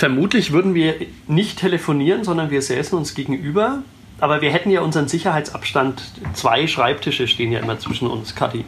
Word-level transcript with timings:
Vermutlich 0.00 0.50
würden 0.50 0.74
wir 0.74 0.94
nicht 1.26 1.58
telefonieren, 1.58 2.24
sondern 2.24 2.50
wir 2.50 2.62
säßen 2.62 2.96
uns 2.96 3.14
gegenüber. 3.14 3.82
Aber 4.18 4.40
wir 4.40 4.50
hätten 4.50 4.70
ja 4.70 4.80
unseren 4.80 5.08
Sicherheitsabstand. 5.08 6.00
Zwei 6.32 6.66
Schreibtische 6.66 7.28
stehen 7.28 7.52
ja 7.52 7.60
immer 7.60 7.78
zwischen 7.78 8.08
uns, 8.08 8.34
Kathi. 8.34 8.64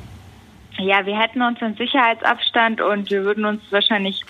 Ja, 0.76 1.06
wir 1.06 1.18
hätten 1.18 1.40
unseren 1.40 1.74
Sicherheitsabstand 1.74 2.82
und 2.82 3.10
wir 3.10 3.24
würden 3.24 3.46
uns 3.46 3.62
wahrscheinlich 3.70 4.20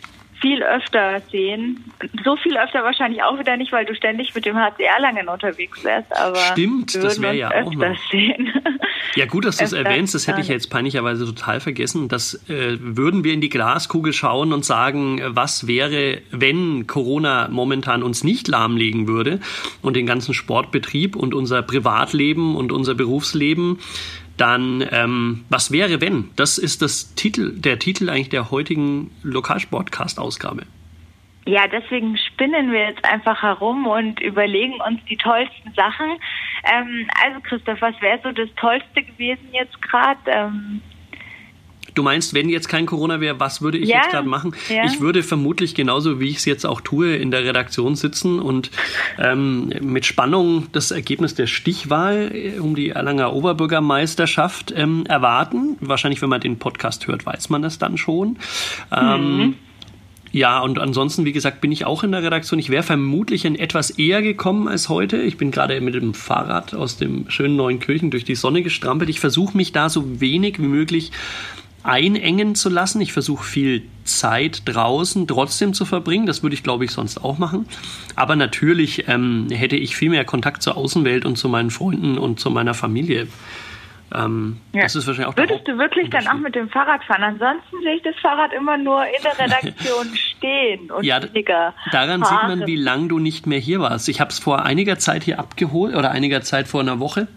viel 0.43 0.63
öfter 0.63 1.23
sehen. 1.31 1.85
So 2.25 2.37
viel 2.37 2.59
öfter 2.59 2.83
wahrscheinlich 2.83 3.23
auch 3.23 3.39
wieder 3.39 3.57
nicht, 3.57 3.73
weil 3.73 3.87
du 3.87 3.95
ständig 3.95 4.35
mit 4.35 4.45
dem 4.45 4.57
HCR 4.57 5.01
langen 5.01 5.29
unterwegs 5.29 5.83
wärst. 5.85 6.15
Aber 6.15 6.37
Stimmt, 6.37 6.95
das 6.97 7.23
wäre 7.23 7.35
ja 7.35 7.51
auch 7.51 7.73
noch. 7.73 7.97
Sehen. 8.11 8.53
Ja, 9.15 9.27
gut, 9.27 9.45
dass 9.45 9.59
du 9.59 9.65
es 9.65 9.75
erwähnst. 9.75 10.15
Das 10.15 10.27
hätte 10.27 10.41
ich 10.41 10.49
jetzt 10.49 10.71
peinlicherweise 10.71 11.27
total 11.27 11.61
vergessen. 11.61 12.09
Das 12.09 12.35
äh, 12.49 12.79
würden 12.81 13.25
wir 13.25 13.35
in 13.35 13.43
die 13.43 13.51
Glaskugel 13.51 14.15
schauen 14.15 14.55
und 14.55 14.65
sagen, 14.65 15.21
was 15.27 15.67
wäre, 15.67 16.23
wenn 16.31 16.87
Corona 16.87 17.49
momentan 17.51 18.03
uns 18.03 18.25
nicht 18.25 18.49
lahmlegen 18.49 19.07
würde 19.09 19.41
und 19.83 19.97
den 19.97 20.07
ganzen 20.07 20.33
Sportbetrieb 20.33 21.15
und 21.15 21.35
unser 21.35 21.61
Privatleben 21.61 22.57
und 22.57 22.73
unser 22.73 22.95
Berufsleben 22.95 23.81
dann 24.37 24.87
ähm, 24.91 25.45
was 25.49 25.71
wäre 25.71 26.01
wenn? 26.01 26.31
Das 26.37 26.59
ist 26.59 26.83
das 26.83 27.15
Titel, 27.15 27.53
der 27.55 27.79
Titel 27.79 28.09
eigentlich 28.09 28.31
der 28.31 28.51
heutigen 28.51 29.11
Lokalsportcast-Ausgabe. 29.23 30.63
Ja, 31.45 31.67
deswegen 31.67 32.17
spinnen 32.17 32.71
wir 32.71 32.89
jetzt 32.89 33.05
einfach 33.05 33.43
herum 33.43 33.87
und 33.87 34.21
überlegen 34.21 34.75
uns 34.87 35.05
die 35.09 35.17
tollsten 35.17 35.73
Sachen. 35.75 36.19
Ähm, 36.73 37.09
also 37.25 37.41
Christoph, 37.41 37.81
was 37.81 38.01
wäre 38.01 38.21
so 38.23 38.31
das 38.31 38.49
Tollste 38.55 39.03
gewesen 39.03 39.49
jetzt 39.53 39.81
gerade? 39.83 40.21
Ähm, 40.27 40.81
Du 41.95 42.03
meinst, 42.03 42.35
wenn 42.35 42.49
jetzt 42.49 42.69
kein 42.69 42.87
Corona 42.87 43.21
wäre, 43.21 43.39
was 43.41 43.61
würde 43.61 43.79
ich 43.79 43.89
ja, 43.89 43.99
jetzt 43.99 44.11
gerade 44.11 44.29
machen? 44.29 44.55
Ja. 44.69 44.85
Ich 44.87 45.01
würde 45.01 45.23
vermutlich 45.23 45.75
genauso, 45.75 46.21
wie 46.21 46.29
ich 46.29 46.39
es 46.39 46.45
jetzt 46.45 46.65
auch 46.65 46.81
tue, 46.81 47.17
in 47.17 47.31
der 47.31 47.45
Redaktion 47.45 47.97
sitzen 47.97 48.39
und 48.39 48.71
ähm, 49.19 49.73
mit 49.81 50.07
Spannung 50.07 50.67
das 50.73 50.91
Ergebnis 50.91 51.35
der 51.35 51.47
Stichwahl 51.47 52.31
äh, 52.35 52.59
um 52.59 52.75
die 52.75 52.91
Erlanger 52.91 53.33
Oberbürgermeisterschaft 53.33 54.73
ähm, 54.77 55.05
erwarten. 55.07 55.77
Wahrscheinlich, 55.81 56.23
wenn 56.23 56.31
man 56.31 56.41
den 56.41 56.59
Podcast 56.59 57.07
hört, 57.07 57.27
weiß 57.27 57.51
man 57.51 57.63
das 57.63 57.79
dann 57.79 57.99
schon. 57.99 58.39
Ähm, 58.91 59.37
mhm. 59.37 59.55
Ja, 60.33 60.61
und 60.61 60.79
ansonsten, 60.79 61.27
wie 61.27 61.33
gesagt, 61.33 61.61
bin 61.61 61.71
ich 61.73 61.85
auch 61.85 62.05
in 62.05 62.13
der 62.13 62.23
Redaktion. 62.23 62.59
Ich 62.59 62.71
wäre 62.71 62.83
vermutlich 62.83 63.45
in 63.45 63.55
etwas 63.55 63.91
eher 63.91 64.23
gekommen 64.23 64.67
als 64.67 64.89
heute. 64.89 65.19
Ich 65.19 65.37
bin 65.37 65.51
gerade 65.51 65.79
mit 65.83 65.95
dem 65.95 66.15
Fahrrad 66.15 66.73
aus 66.73 66.97
dem 66.97 67.29
schönen 67.29 67.57
neuen 67.57 67.81
Kirchen 67.81 68.11
durch 68.11 68.25
die 68.25 68.35
Sonne 68.35 68.63
gestrampelt. 68.63 69.11
Ich 69.11 69.21
versuche 69.21 69.55
mich 69.55 69.73
da 69.73 69.91
so 69.91 70.21
wenig 70.21 70.59
wie 70.59 70.69
möglich 70.69 71.13
einengen 71.83 72.55
zu 72.55 72.69
lassen. 72.69 73.01
Ich 73.01 73.13
versuche 73.13 73.45
viel 73.45 73.83
Zeit 74.05 74.63
draußen 74.65 75.27
trotzdem 75.27 75.75
zu 75.75 75.85
verbringen. 75.85 76.27
Das 76.27 76.43
würde 76.43 76.55
ich, 76.55 76.63
glaube 76.63 76.85
ich, 76.85 76.91
sonst 76.91 77.19
auch 77.19 77.39
machen. 77.39 77.67
Aber 78.17 78.37
natürlich 78.37 79.09
ähm, 79.09 79.49
hätte 79.51 79.77
ich 79.77 79.97
viel 79.97 80.11
mehr 80.11 80.25
Kontakt 80.25 80.63
zur 80.63 80.77
Außenwelt 80.77 81.25
und 81.25 81.37
zu 81.37 81.49
meinen 81.49 81.71
Freunden 81.71 82.19
und 82.19 82.41
zu 82.41 82.51
meiner 82.51 82.75
Familie. 82.75 83.29
Ähm, 84.15 84.59
ja. 84.73 84.83
Das 84.83 84.95
ist 84.95 85.07
wahrscheinlich 85.07 85.33
auch 85.33 85.37
Würdest 85.37 85.67
du 85.67 85.79
wirklich 85.79 86.11
dann 86.11 86.27
auch 86.29 86.39
mit 86.39 86.55
dem 86.55 86.69
Fahrrad 86.69 87.03
fahren? 87.05 87.23
Ansonsten 87.23 87.77
sehe 87.83 87.97
ich 87.97 88.03
das 88.03 88.15
Fahrrad 88.21 88.53
immer 88.53 88.77
nur 88.77 89.05
in 89.05 89.23
der 89.23 89.39
Redaktion 89.47 90.15
stehen 90.15 90.91
und 90.91 91.05
ja, 91.05 91.21
Daran 91.21 92.23
fahren. 92.23 92.51
sieht 92.51 92.59
man, 92.59 92.67
wie 92.67 92.77
lang 92.77 93.09
du 93.09 93.19
nicht 93.19 93.47
mehr 93.47 93.59
hier 93.59 93.81
warst. 93.81 94.09
Ich 94.09 94.21
habe 94.21 94.31
es 94.31 94.39
vor 94.39 94.65
einiger 94.65 94.99
Zeit 94.99 95.23
hier 95.25 95.39
abgeholt 95.39 95.95
oder 95.95 96.11
einiger 96.11 96.43
Zeit 96.43 96.69
vor 96.69 96.81
einer 96.81 97.01
Woche 97.01 97.29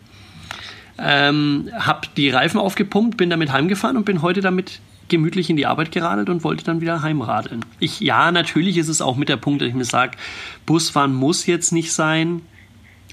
ähm, 0.98 1.70
habe 1.78 2.08
die 2.16 2.30
Reifen 2.30 2.60
aufgepumpt, 2.60 3.18
bin 3.18 3.30
damit 3.30 3.52
heimgefahren 3.52 3.98
und 3.98 4.06
bin 4.06 4.22
heute 4.22 4.42
damit 4.42 4.80
gemütlich 5.08 5.50
in 5.50 5.56
die 5.56 5.66
Arbeit 5.66 5.92
geradelt 5.92 6.30
und 6.30 6.44
wollte 6.44 6.64
dann 6.64 6.82
wieder 6.82 7.02
heimradeln. 7.02 7.64
Ich, 7.80 8.00
ja, 8.00 8.32
natürlich 8.32 8.78
ist 8.78 8.88
es 8.88 9.02
auch 9.02 9.16
mit 9.18 9.30
der 9.30 9.38
Punkt, 9.38 9.62
dass 9.62 9.70
ich 9.70 9.76
mir 9.76 9.86
sage, 9.86 10.18
Busfahren 10.66 11.14
muss 11.14 11.46
jetzt 11.46 11.72
nicht 11.72 11.94
sein. 11.94 12.42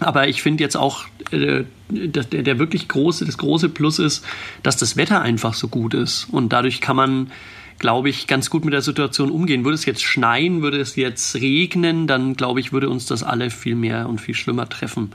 Aber 0.00 0.26
ich 0.26 0.42
finde 0.42 0.64
jetzt 0.64 0.76
auch, 0.76 1.04
äh, 1.30 1.64
der, 1.90 2.24
der 2.24 2.58
wirklich 2.58 2.88
große, 2.88 3.26
das 3.26 3.36
große 3.36 3.68
Plus 3.68 3.98
ist, 3.98 4.24
dass 4.62 4.76
das 4.76 4.96
Wetter 4.96 5.20
einfach 5.20 5.54
so 5.54 5.68
gut 5.68 5.94
ist. 5.94 6.28
Und 6.30 6.52
dadurch 6.52 6.80
kann 6.80 6.96
man, 6.96 7.30
glaube 7.78 8.08
ich, 8.08 8.26
ganz 8.26 8.48
gut 8.48 8.64
mit 8.64 8.72
der 8.72 8.82
Situation 8.82 9.30
umgehen. 9.30 9.64
Würde 9.64 9.74
es 9.74 9.84
jetzt 9.84 10.02
schneien, 10.02 10.62
würde 10.62 10.80
es 10.80 10.96
jetzt 10.96 11.36
regnen, 11.36 12.06
dann 12.06 12.34
glaube 12.34 12.60
ich, 12.60 12.72
würde 12.72 12.88
uns 12.88 13.06
das 13.06 13.22
alle 13.22 13.50
viel 13.50 13.74
mehr 13.74 14.08
und 14.08 14.20
viel 14.20 14.34
schlimmer 14.34 14.68
treffen. 14.68 15.12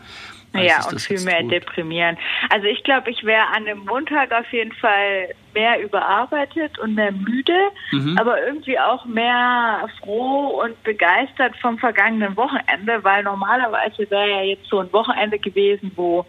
Ja, 0.65 0.85
und 0.89 1.01
viel 1.01 1.21
mehr 1.21 1.41
tut. 1.41 1.51
deprimieren. 1.51 2.17
Also 2.49 2.67
ich 2.67 2.83
glaube, 2.83 3.09
ich 3.11 3.23
wäre 3.23 3.47
an 3.55 3.65
dem 3.65 3.79
Montag 3.79 4.31
auf 4.31 4.51
jeden 4.51 4.73
Fall 4.73 5.29
mehr 5.57 5.81
überarbeitet 5.81 6.77
und 6.77 6.93
mehr 6.93 7.11
müde, 7.11 7.57
mhm. 7.91 8.15
aber 8.19 8.45
irgendwie 8.45 8.77
auch 8.77 9.05
mehr 9.05 9.89
froh 9.99 10.61
und 10.63 10.83
begeistert 10.83 11.55
vom 11.57 11.79
vergangenen 11.79 12.37
Wochenende, 12.37 13.03
weil 13.03 13.23
normalerweise 13.23 14.09
wäre 14.11 14.29
ja 14.29 14.41
jetzt 14.43 14.67
so 14.67 14.79
ein 14.79 14.93
Wochenende 14.93 15.39
gewesen, 15.39 15.91
wo 15.95 16.25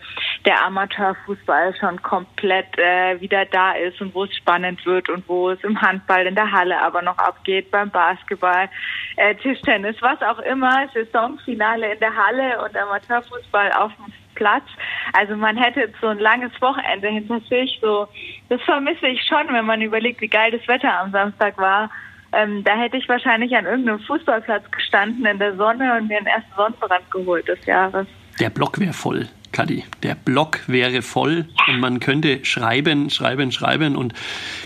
der 0.47 0.65
Amateurfußball 0.65 1.75
schon 1.79 2.01
komplett 2.01 2.79
äh, 2.79 3.21
wieder 3.21 3.45
da 3.45 3.73
ist 3.73 4.01
und 4.01 4.15
wo 4.15 4.25
es 4.25 4.35
spannend 4.35 4.85
wird 4.87 5.11
und 5.11 5.29
wo 5.29 5.51
es 5.51 5.63
im 5.63 5.79
Handball 5.79 6.27
in 6.27 6.35
der 6.35 6.51
Halle 6.51 6.81
aber 6.81 7.03
noch 7.03 7.19
abgeht, 7.19 7.71
beim 7.71 7.91
Basketball, 7.91 8.71
äh, 9.17 9.35
Tischtennis, 9.35 9.97
was 10.01 10.23
auch 10.23 10.39
immer, 10.39 10.89
Saisonfinale 10.95 11.93
in 11.93 12.01
der 12.01 12.17
Halle 12.17 12.65
und 12.65 12.75
Amateurfußball 12.75 13.73
auf 13.73 13.93
dem 13.97 14.13
Platz. 14.39 14.65
Also 15.13 15.37
man 15.37 15.57
hätte 15.57 15.93
so 16.01 16.07
ein 16.07 16.19
langes 16.19 16.53
Wochenende 16.61 17.09
hinter 17.09 17.41
sich. 17.41 17.79
So, 17.83 18.07
das 18.49 18.63
vermisse 18.63 19.09
ich 19.09 19.21
schon, 19.27 19.53
wenn 19.53 19.67
man 19.67 19.83
überlegt, 19.83 20.21
wie 20.21 20.29
geil 20.29 20.53
das 20.53 20.67
Wetter 20.69 21.01
am 21.01 21.11
Samstag 21.11 21.59
war. 21.59 21.91
Ähm, 22.33 22.63
da 22.63 22.77
hätte 22.77 22.97
ich 22.97 23.09
wahrscheinlich 23.09 23.57
an 23.57 23.67
irgendeinem 23.67 24.01
Fußballplatz 24.01 24.71
gestanden 24.71 25.27
in 25.27 25.39
der 25.39 25.57
Sonne 25.57 25.97
und 25.97 26.09
mir 26.09 26.19
einen 26.19 26.27
ersten 26.27 26.55
Sonnenbrand 26.57 27.11
geholt 27.11 27.49
des 27.49 27.65
Jahres. 27.67 28.07
Der 28.39 28.51
Block 28.51 28.79
wäre 28.79 28.93
voll. 28.93 29.27
Kadi. 29.53 29.85
Der 30.03 30.15
Blog 30.15 30.61
wäre 30.67 31.03
voll 31.03 31.47
und 31.69 31.81
man 31.81 32.01
könnte 32.01 32.45
schreiben, 32.45 33.11
schreiben, 33.11 33.51
schreiben 33.51 33.97
und 33.97 34.13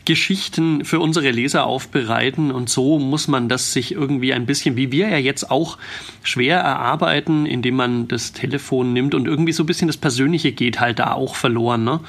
Geschichten 0.04 0.84
für 0.84 0.98
unsere 0.98 1.30
Leser 1.30 1.66
aufbereiten. 1.66 2.50
Und 2.50 2.68
so 2.68 2.98
muss 2.98 3.28
man 3.28 3.48
das 3.48 3.72
sich 3.72 3.92
irgendwie 3.92 4.32
ein 4.32 4.44
bisschen, 4.46 4.76
wie 4.76 4.90
wir 4.90 5.08
ja 5.08 5.18
jetzt 5.18 5.50
auch 5.50 5.78
schwer 6.22 6.58
erarbeiten, 6.58 7.46
indem 7.46 7.76
man 7.76 8.08
das 8.08 8.32
Telefon 8.32 8.92
nimmt 8.92 9.14
und 9.14 9.26
irgendwie 9.26 9.52
so 9.52 9.62
ein 9.62 9.66
bisschen 9.66 9.86
das 9.88 9.96
Persönliche 9.96 10.52
geht 10.52 10.80
halt 10.80 10.98
da 10.98 11.12
auch 11.12 11.36
verloren. 11.36 11.84
Ne? 11.84 12.00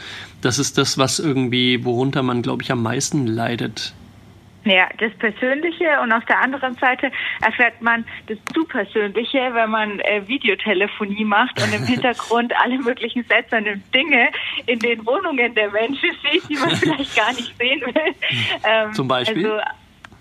Das 0.42 0.60
ist 0.60 0.78
das, 0.78 0.98
was 0.98 1.20
irgendwie, 1.20 1.86
worunter 1.86 2.24
man, 2.24 2.42
glaube 2.42 2.64
ich, 2.64 2.72
am 2.72 2.82
meisten 2.82 3.28
leidet 3.28 3.94
ja, 4.66 4.88
das 4.98 5.12
Persönliche 5.18 6.00
und 6.02 6.12
auf 6.12 6.26
der 6.26 6.42
anderen 6.42 6.76
Seite 6.76 7.12
erfährt 7.42 7.82
man 7.82 8.06
das 8.28 8.38
zu 8.54 8.66
Persönliche, 8.66 9.40
wenn 9.54 9.70
man 9.70 10.00
äh, 10.00 10.28
Videotelefonie 10.28 11.26
macht 11.26 11.62
und 11.62 11.74
im 11.74 11.86
Hintergrund 11.88 12.54
alle 12.62 12.78
möglichen 12.80 13.24
seltsamen 13.26 13.84
Dinge 13.94 14.30
in 14.66 14.80
den 14.80 15.06
Wohnungen 15.06 15.54
der 15.56 15.72
Menschen 15.72 16.10
sieht, 16.32 16.50
die 16.50 16.56
man 16.56 16.72
vielleicht 16.76 17.16
gar 17.16 17.34
nicht 17.34 17.58
sehen 17.58 17.82
will. 17.82 18.16
Ähm, 18.64 18.94
Zum 18.94 19.08
Beispiel? 19.08 19.50
Also, 19.50 19.64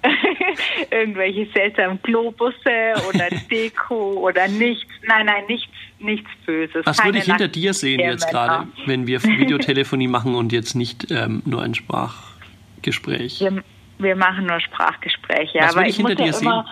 irgendwelche 0.90 1.46
seltsamen 1.52 2.00
Globusse 2.02 2.94
oder 3.08 3.28
Deko 3.50 4.14
oder 4.14 4.48
nichts. 4.48 4.90
Nein, 5.06 5.26
nein, 5.26 5.44
nichts, 5.48 5.72
nichts 6.00 6.28
Böses. 6.44 6.84
Was 6.84 7.04
würde 7.04 7.18
ich 7.18 7.24
hinter 7.24 7.48
dir 7.48 7.72
sehen 7.72 8.00
jetzt 8.00 8.28
gerade, 8.28 8.66
wenn 8.86 9.06
wir 9.06 9.22
Videotelefonie 9.22 10.08
machen 10.08 10.34
und 10.34 10.52
jetzt 10.52 10.74
nicht 10.74 11.10
ähm, 11.10 11.42
nur 11.44 11.62
ein 11.62 11.74
Sprachgespräch? 11.74 13.40
Wir, 13.40 13.62
wir 14.02 14.16
machen 14.16 14.46
nur 14.46 14.60
Sprachgespräche. 14.60 15.58
Was 15.60 15.76
aber 15.76 15.86
ich, 15.86 15.98
ich 15.98 16.02
muss 16.02 16.14
ja 16.18 16.38
immer 16.38 16.66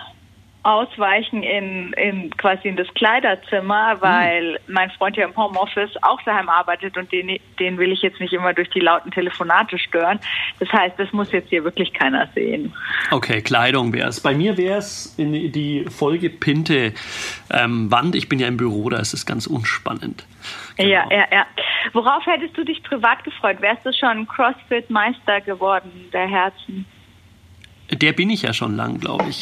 ausweichen 0.63 1.41
in, 1.41 1.91
in 1.93 2.29
quasi 2.37 2.67
in 2.67 2.75
das 2.75 2.87
Kleiderzimmer, 2.93 3.93
hm. 3.93 4.01
weil 4.01 4.59
hm. 4.65 4.73
mein 4.73 4.91
Freund 4.91 5.17
ja 5.17 5.25
im 5.25 5.35
Homeoffice 5.35 5.91
auch 6.03 6.21
daheim 6.23 6.49
arbeitet 6.49 6.97
und 6.97 7.11
den, 7.11 7.39
den 7.59 7.77
will 7.77 7.91
ich 7.91 8.01
jetzt 8.01 8.19
nicht 8.19 8.33
immer 8.33 8.53
durch 8.53 8.69
die 8.69 8.79
lauten 8.79 9.11
Telefonate 9.11 9.79
stören. 9.79 10.19
Das 10.59 10.71
heißt, 10.71 10.99
das 10.99 11.11
muss 11.13 11.31
jetzt 11.31 11.49
hier 11.49 11.63
wirklich 11.63 11.93
keiner 11.93 12.27
sehen. 12.35 12.73
Okay, 13.09 13.41
Kleidung 13.41 13.91
wäre 13.93 14.09
es. 14.09 14.19
Bei 14.19 14.35
mir 14.35 14.57
wäre 14.57 14.77
es 14.77 15.15
in 15.17 15.51
die 15.51 15.85
vollgepinte 15.89 16.93
ähm, 17.51 17.89
Wand. 17.91 18.15
Ich 18.15 18.29
bin 18.29 18.39
ja 18.39 18.47
im 18.47 18.57
Büro, 18.57 18.89
da 18.89 18.99
ist 18.99 19.13
es 19.13 19.25
ganz 19.25 19.47
unspannend. 19.47 20.25
Genau. 20.77 20.89
Ja, 20.89 21.05
ja, 21.09 21.25
ja. 21.31 21.45
Worauf 21.93 22.25
hättest 22.25 22.55
du 22.55 22.63
dich 22.63 22.83
privat 22.83 23.23
gefreut? 23.23 23.61
Wärst 23.61 23.85
du 23.85 23.93
schon 23.93 24.27
Crossfit-Meister 24.27 25.41
geworden 25.41 26.09
der 26.13 26.27
Herzen? 26.27 26.85
Der 27.89 28.13
bin 28.13 28.29
ich 28.29 28.43
ja 28.43 28.53
schon 28.53 28.75
lang, 28.75 28.99
glaube 28.99 29.25
ich. 29.29 29.41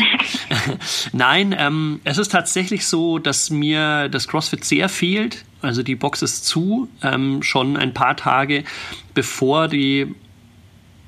Nein, 1.14 1.56
ähm, 1.58 2.00
es 2.04 2.18
ist 2.18 2.32
tatsächlich 2.32 2.88
so, 2.88 3.20
dass 3.20 3.50
mir 3.50 4.10
das 4.10 4.28
CrossFit 4.28 4.66
sehr 4.66 4.90
fehlt. 4.90 5.46
Also 5.62 5.84
die 5.84 5.96
Box 5.96 6.22
ist 6.22 6.46
zu, 6.46 6.88
ähm, 7.04 7.44
schon 7.44 7.78
ein 7.78 7.94
paar 7.94 8.16
Tage 8.16 8.64
bevor 9.14 9.68
die 9.68 10.16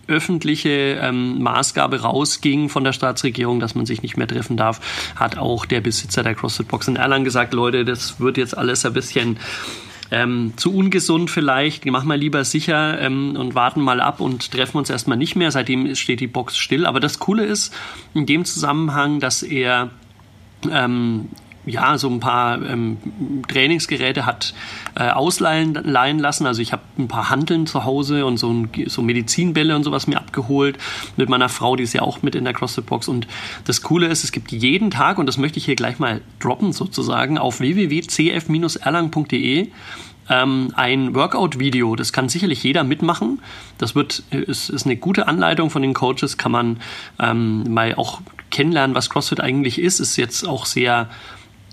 öffentliche 0.07 0.99
ähm, 1.01 1.41
Maßgabe 1.41 2.01
rausging 2.01 2.69
von 2.69 2.83
der 2.83 2.93
Staatsregierung, 2.93 3.59
dass 3.59 3.75
man 3.75 3.85
sich 3.85 4.01
nicht 4.01 4.17
mehr 4.17 4.27
treffen 4.27 4.57
darf, 4.57 5.13
hat 5.15 5.37
auch 5.37 5.65
der 5.65 5.81
Besitzer 5.81 6.23
der 6.23 6.35
CrossFit 6.35 6.67
Box 6.67 6.87
in 6.87 6.97
Erlangen 6.97 7.23
gesagt, 7.23 7.53
Leute, 7.53 7.85
das 7.85 8.19
wird 8.19 8.37
jetzt 8.37 8.57
alles 8.57 8.85
ein 8.85 8.93
bisschen 8.93 9.37
ähm, 10.11 10.53
zu 10.57 10.73
ungesund 10.73 11.31
vielleicht, 11.31 11.85
machen 11.85 12.09
wir 12.09 12.17
lieber 12.17 12.43
sicher 12.43 12.99
ähm, 12.99 13.37
und 13.37 13.55
warten 13.55 13.79
mal 13.81 14.01
ab 14.01 14.19
und 14.19 14.51
treffen 14.51 14.77
uns 14.77 14.89
erstmal 14.89 15.17
nicht 15.17 15.37
mehr. 15.37 15.51
Seitdem 15.51 15.95
steht 15.95 16.19
die 16.19 16.27
Box 16.27 16.57
still. 16.57 16.85
Aber 16.85 16.99
das 16.99 17.19
Coole 17.19 17.45
ist 17.45 17.73
in 18.13 18.25
dem 18.25 18.43
Zusammenhang, 18.43 19.21
dass 19.21 19.41
er 19.41 19.89
ähm, 20.69 21.29
ja, 21.65 21.97
so 21.97 22.09
ein 22.09 22.19
paar 22.19 22.61
ähm, 22.61 22.97
Trainingsgeräte 23.47 24.25
hat 24.25 24.53
äh, 24.95 25.09
ausleihen 25.09 25.73
lassen. 25.73 26.47
Also 26.47 26.61
ich 26.61 26.71
habe 26.71 26.83
ein 26.97 27.07
paar 27.07 27.29
Hanteln 27.29 27.67
zu 27.67 27.85
Hause 27.85 28.25
und 28.25 28.37
so, 28.37 28.51
ein, 28.51 28.69
so 28.87 29.01
Medizinbälle 29.01 29.75
und 29.75 29.83
sowas 29.83 30.07
mir 30.07 30.17
abgeholt 30.17 30.77
mit 31.17 31.27
meiner 31.29 31.49
Frau, 31.49 31.75
die 31.75 31.83
ist 31.83 31.93
ja 31.93 32.01
auch 32.01 32.23
mit 32.23 32.35
in 32.35 32.45
der 32.45 32.53
CrossFit-Box. 32.53 33.07
Und 33.07 33.27
das 33.65 33.81
Coole 33.81 34.07
ist, 34.07 34.23
es 34.23 34.31
gibt 34.31 34.51
jeden 34.51 34.91
Tag, 34.91 35.17
und 35.19 35.27
das 35.27 35.37
möchte 35.37 35.59
ich 35.59 35.65
hier 35.65 35.75
gleich 35.75 35.99
mal 35.99 36.21
droppen 36.39 36.73
sozusagen, 36.73 37.37
auf 37.37 37.59
www.cf-erlang.de 37.59 39.67
ähm, 40.29 40.71
ein 40.75 41.13
Workout-Video. 41.13 41.95
Das 41.95 42.13
kann 42.13 42.29
sicherlich 42.29 42.63
jeder 42.63 42.83
mitmachen. 42.83 43.41
Das 43.77 43.95
wird, 43.95 44.23
ist, 44.31 44.69
ist 44.69 44.85
eine 44.85 44.95
gute 44.95 45.27
Anleitung 45.27 45.69
von 45.69 45.81
den 45.81 45.93
Coaches, 45.93 46.37
kann 46.37 46.51
man 46.51 46.79
ähm, 47.19 47.71
mal 47.71 47.95
auch 47.95 48.21
kennenlernen, 48.49 48.95
was 48.95 49.09
CrossFit 49.09 49.41
eigentlich 49.41 49.79
ist. 49.79 49.99
Ist 49.99 50.17
jetzt 50.17 50.47
auch 50.47 50.65
sehr 50.65 51.09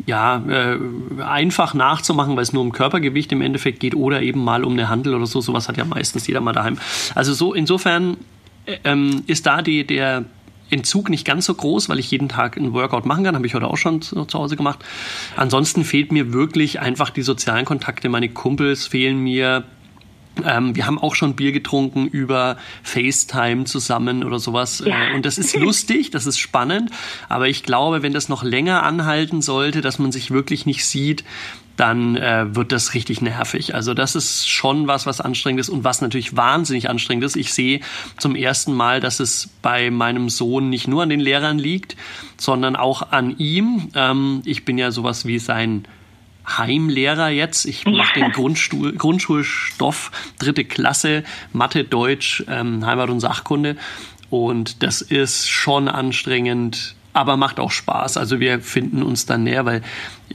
ja, 0.06 0.42
äh, 0.48 0.78
einfach 1.22 1.74
nachzumachen, 1.74 2.36
weil 2.36 2.42
es 2.42 2.52
nur 2.52 2.62
um 2.62 2.72
Körpergewicht 2.72 3.32
im 3.32 3.42
Endeffekt 3.42 3.80
geht 3.80 3.94
oder 3.94 4.22
eben 4.22 4.42
mal 4.42 4.64
um 4.64 4.72
eine 4.72 4.88
Handel 4.88 5.14
oder 5.14 5.26
so. 5.26 5.40
Sowas 5.40 5.68
hat 5.68 5.76
ja 5.76 5.84
meistens 5.84 6.26
jeder 6.26 6.40
mal 6.40 6.52
daheim. 6.52 6.78
Also 7.14 7.34
so 7.34 7.54
insofern 7.54 8.16
äh, 8.66 8.78
ähm, 8.84 9.22
ist 9.26 9.46
da 9.46 9.62
die, 9.62 9.86
der 9.86 10.24
Entzug 10.70 11.08
nicht 11.08 11.24
ganz 11.24 11.46
so 11.46 11.54
groß, 11.54 11.88
weil 11.88 11.98
ich 11.98 12.10
jeden 12.10 12.28
Tag 12.28 12.56
einen 12.56 12.74
Workout 12.74 13.06
machen 13.06 13.24
kann. 13.24 13.34
Habe 13.34 13.46
ich 13.46 13.54
heute 13.54 13.66
auch 13.66 13.76
schon 13.76 14.02
zu, 14.02 14.24
zu 14.24 14.38
Hause 14.38 14.56
gemacht. 14.56 14.80
Ansonsten 15.36 15.84
fehlt 15.84 16.12
mir 16.12 16.32
wirklich 16.32 16.80
einfach 16.80 17.10
die 17.10 17.22
sozialen 17.22 17.64
Kontakte. 17.64 18.08
Meine 18.08 18.28
Kumpels 18.28 18.86
fehlen 18.86 19.18
mir. 19.22 19.64
Ähm, 20.44 20.76
wir 20.76 20.86
haben 20.86 20.98
auch 20.98 21.14
schon 21.14 21.34
Bier 21.34 21.52
getrunken 21.52 22.06
über 22.06 22.56
FaceTime 22.82 23.64
zusammen 23.64 24.24
oder 24.24 24.38
sowas. 24.38 24.82
Ja. 24.84 25.10
Äh, 25.10 25.14
und 25.14 25.24
das 25.26 25.38
ist 25.38 25.56
lustig, 25.60 26.10
das 26.10 26.26
ist 26.26 26.38
spannend. 26.38 26.90
Aber 27.28 27.48
ich 27.48 27.62
glaube, 27.62 28.02
wenn 28.02 28.12
das 28.12 28.28
noch 28.28 28.42
länger 28.42 28.82
anhalten 28.82 29.42
sollte, 29.42 29.80
dass 29.80 29.98
man 29.98 30.12
sich 30.12 30.30
wirklich 30.30 30.66
nicht 30.66 30.84
sieht, 30.84 31.24
dann 31.78 32.16
äh, 32.16 32.56
wird 32.56 32.72
das 32.72 32.94
richtig 32.94 33.22
nervig. 33.22 33.74
Also 33.74 33.94
das 33.94 34.16
ist 34.16 34.48
schon 34.48 34.88
was, 34.88 35.06
was 35.06 35.20
anstrengend 35.20 35.60
ist 35.60 35.68
und 35.68 35.84
was 35.84 36.00
natürlich 36.00 36.36
wahnsinnig 36.36 36.90
anstrengend 36.90 37.24
ist. 37.24 37.36
Ich 37.36 37.54
sehe 37.54 37.80
zum 38.18 38.34
ersten 38.34 38.74
Mal, 38.74 39.00
dass 39.00 39.20
es 39.20 39.48
bei 39.62 39.90
meinem 39.90 40.28
Sohn 40.28 40.70
nicht 40.70 40.88
nur 40.88 41.04
an 41.04 41.08
den 41.08 41.20
Lehrern 41.20 41.58
liegt, 41.58 41.96
sondern 42.36 42.74
auch 42.74 43.12
an 43.12 43.38
ihm. 43.38 43.90
Ähm, 43.94 44.42
ich 44.44 44.64
bin 44.64 44.76
ja 44.76 44.90
sowas 44.90 45.24
wie 45.24 45.38
sein 45.38 45.86
Heimlehrer 46.56 47.28
jetzt. 47.28 47.64
Ich 47.66 47.84
mache 47.84 48.20
den 48.20 48.32
Grundstuhl, 48.32 48.94
Grundschulstoff, 48.94 50.10
dritte 50.38 50.64
Klasse, 50.64 51.24
Mathe, 51.52 51.84
Deutsch, 51.84 52.44
ähm, 52.48 52.86
Heimat- 52.86 53.10
und 53.10 53.20
Sachkunde. 53.20 53.76
Und 54.30 54.82
das 54.82 55.00
ist 55.02 55.48
schon 55.48 55.88
anstrengend, 55.88 56.94
aber 57.12 57.36
macht 57.36 57.60
auch 57.60 57.70
Spaß. 57.70 58.16
Also 58.16 58.40
wir 58.40 58.60
finden 58.60 59.02
uns 59.02 59.26
dann 59.26 59.44
näher, 59.44 59.64
weil 59.64 59.82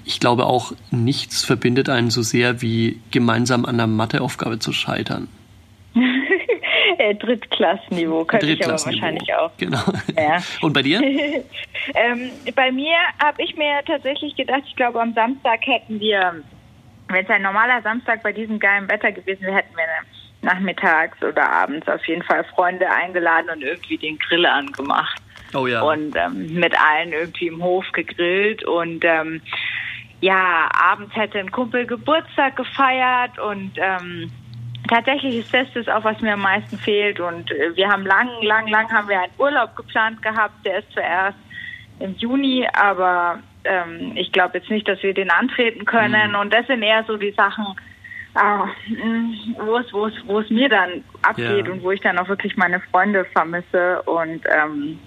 ich 0.05 0.19
glaube 0.19 0.45
auch, 0.45 0.73
nichts 0.91 1.43
verbindet 1.43 1.89
einen 1.89 2.09
so 2.09 2.21
sehr, 2.21 2.61
wie 2.61 2.99
gemeinsam 3.11 3.65
an 3.65 3.77
der 3.77 3.87
Matheaufgabe 3.87 4.59
zu 4.59 4.73
scheitern. 4.73 5.27
Äh, 7.03 7.15
Drittklassenniveau 7.15 8.23
könnte 8.23 8.45
ich 8.45 8.63
aber 8.63 8.81
wahrscheinlich 8.81 9.33
auch. 9.35 9.51
Genau. 9.57 9.83
Ja. 10.15 10.41
Und 10.61 10.71
bei 10.71 10.81
dir? 10.81 11.01
ähm, 11.95 12.31
bei 12.55 12.71
mir 12.71 12.95
habe 13.21 13.43
ich 13.43 13.57
mir 13.57 13.81
tatsächlich 13.85 14.33
gedacht, 14.37 14.63
ich 14.65 14.75
glaube, 14.77 15.01
am 15.01 15.13
Samstag 15.13 15.67
hätten 15.67 15.99
wir, 15.99 16.35
wenn 17.09 17.25
es 17.25 17.29
ein 17.29 17.41
normaler 17.41 17.81
Samstag 17.81 18.23
bei 18.23 18.31
diesem 18.31 18.57
geilen 18.57 18.89
Wetter 18.89 19.11
gewesen 19.11 19.41
wäre, 19.41 19.57
hätten 19.57 19.75
wir 19.75 19.83
nachmittags 20.43 21.21
oder 21.21 21.51
abends 21.51 21.85
auf 21.89 22.05
jeden 22.05 22.23
Fall 22.23 22.45
Freunde 22.55 22.89
eingeladen 22.89 23.49
und 23.53 23.63
irgendwie 23.63 23.97
den 23.97 24.17
Grill 24.19 24.45
angemacht. 24.45 25.21
Oh 25.53 25.67
ja. 25.67 25.81
Und 25.81 26.15
ähm, 26.15 26.53
mit 26.53 26.73
allen 26.79 27.11
irgendwie 27.11 27.47
im 27.47 27.61
Hof 27.61 27.85
gegrillt 27.91 28.63
und 28.63 29.03
ähm, 29.03 29.41
ja, 30.21 30.69
abends 30.71 31.13
hätte 31.17 31.39
ein 31.39 31.51
Kumpel 31.51 31.85
Geburtstag 31.85 32.55
gefeiert 32.55 33.37
und 33.39 33.73
ähm, 33.75 34.31
tatsächlich 34.87 35.37
ist 35.37 35.53
das 35.53 35.67
das 35.73 35.87
auch, 35.87 36.03
was 36.03 36.19
mir 36.21 36.33
am 36.33 36.41
meisten 36.41 36.77
fehlt. 36.77 37.19
Und 37.19 37.51
äh, 37.51 37.75
wir 37.75 37.89
haben 37.89 38.05
lang, 38.05 38.29
lang, 38.41 38.67
lang 38.67 38.91
haben 38.91 39.09
wir 39.09 39.19
einen 39.19 39.33
Urlaub 39.37 39.75
geplant 39.75 40.21
gehabt. 40.21 40.65
Der 40.65 40.79
ist 40.79 40.91
zuerst 40.91 41.37
im 41.99 42.15
Juni, 42.15 42.67
aber 42.73 43.39
ähm, 43.63 44.13
ich 44.15 44.31
glaube 44.31 44.57
jetzt 44.57 44.69
nicht, 44.69 44.87
dass 44.87 45.01
wir 45.03 45.13
den 45.13 45.29
antreten 45.29 45.85
können. 45.85 46.31
Mhm. 46.31 46.37
Und 46.37 46.53
das 46.53 46.67
sind 46.67 46.81
eher 46.81 47.03
so 47.05 47.17
die 47.17 47.31
Sachen, 47.31 47.65
äh, 48.35 49.61
wo 49.65 49.77
es, 49.77 49.93
wo 49.93 50.07
es, 50.07 50.13
wo 50.25 50.39
es 50.39 50.49
mir 50.49 50.69
dann 50.69 51.03
abgeht 51.21 51.67
ja. 51.67 51.71
und 51.71 51.83
wo 51.83 51.91
ich 51.91 52.01
dann 52.01 52.17
auch 52.17 52.27
wirklich 52.27 52.57
meine 52.57 52.79
Freunde 52.79 53.25
vermisse. 53.25 54.01
Und 54.03 54.43
ähm, 54.49 54.99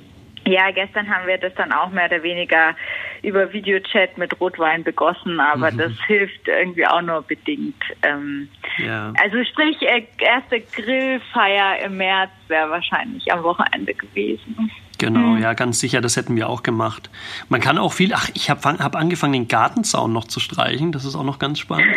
ja, 0.46 0.70
gestern 0.70 1.08
haben 1.08 1.26
wir 1.26 1.38
das 1.38 1.54
dann 1.54 1.72
auch 1.72 1.90
mehr 1.90 2.06
oder 2.06 2.22
weniger 2.22 2.75
über 3.22 3.52
Videochat 3.52 4.16
mit 4.16 4.40
Rotwein 4.40 4.84
begossen, 4.84 5.40
aber 5.40 5.70
mhm. 5.72 5.78
das 5.78 5.93
hilft 6.06 6.46
irgendwie 6.46 6.87
auch 6.87 7.02
nur 7.02 7.22
bedingt. 7.22 7.82
Ähm, 8.02 8.48
ja. 8.78 9.12
Also 9.22 9.43
sprich, 9.44 9.82
äh, 9.82 10.06
erste 10.19 10.60
Grillfeier 10.60 11.81
im 11.84 11.96
März 11.96 12.31
wäre 12.48 12.70
wahrscheinlich 12.70 13.31
am 13.32 13.43
Wochenende 13.43 13.94
gewesen. 13.94 14.70
Genau, 14.98 15.34
mhm. 15.34 15.43
ja, 15.43 15.52
ganz 15.52 15.81
sicher, 15.81 16.00
das 16.00 16.16
hätten 16.16 16.37
wir 16.37 16.48
auch 16.48 16.62
gemacht. 16.62 17.10
Man 17.48 17.60
kann 17.60 17.78
auch 17.78 17.93
viel, 17.93 18.14
ach, 18.14 18.31
ich 18.34 18.48
habe 18.48 18.78
hab 18.78 18.96
angefangen, 18.96 19.34
den 19.34 19.48
Gartenzaun 19.48 20.12
noch 20.12 20.25
zu 20.25 20.40
streichen, 20.40 20.93
das 20.93 21.04
ist 21.04 21.14
auch 21.14 21.25
noch 21.25 21.38
ganz 21.38 21.58
spannend. 21.58 21.96